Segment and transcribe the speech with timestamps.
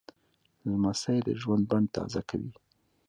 [0.69, 2.51] لمسی د ژوند بڼ تازه کوي.